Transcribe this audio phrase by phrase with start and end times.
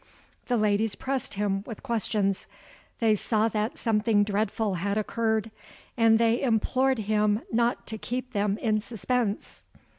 [0.47, 2.47] The ladies pressed him with questions:
[2.99, 8.79] they saw that something dreadful had occurred—and they implored him not to keep them in
[8.81, 9.61] suspense.